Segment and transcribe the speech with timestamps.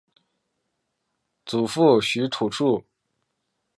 [1.45, 2.83] 祖父许士蕃。